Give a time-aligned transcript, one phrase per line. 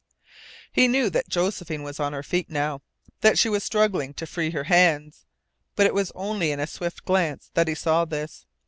[0.71, 2.81] He knew that Josephine was on her feet now,
[3.19, 5.27] that she was struggling to free her hands,
[5.75, 8.47] but it was only in a swift glance that he saw this.